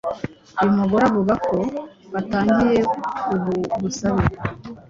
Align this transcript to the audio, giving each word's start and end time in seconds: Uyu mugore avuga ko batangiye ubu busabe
Uyu 0.59 0.77
mugore 0.79 1.03
avuga 1.09 1.33
ko 1.47 1.55
batangiye 2.13 2.79
ubu 3.33 3.53
busabe 3.81 4.25